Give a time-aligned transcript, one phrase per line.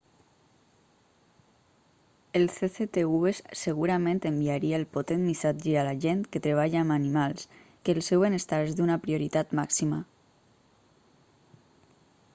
[2.39, 3.31] el cctv
[3.63, 8.25] segurament enviaria el potent missatge a la gent que treballa amb animals que el seu
[8.27, 10.01] benestar és d'una prioritat màxima